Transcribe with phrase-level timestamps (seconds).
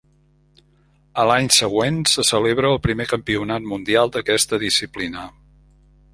[1.23, 5.29] A l'any següent se celebra el primer campionat mundial d'aquesta disciplina.